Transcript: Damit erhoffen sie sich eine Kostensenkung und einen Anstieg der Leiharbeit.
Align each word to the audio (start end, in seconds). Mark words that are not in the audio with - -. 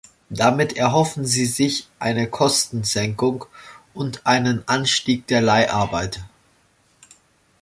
Damit 0.31 0.77
erhoffen 0.77 1.27
sie 1.27 1.45
sich 1.45 1.87
eine 1.99 2.25
Kostensenkung 2.27 3.45
und 3.93 4.25
einen 4.25 4.67
Anstieg 4.67 5.27
der 5.27 5.41
Leiharbeit. 5.41 6.23